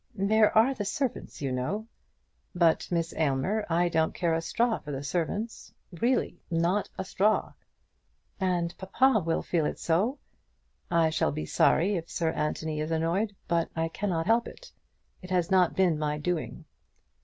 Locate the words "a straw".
4.33-4.79, 6.97-7.53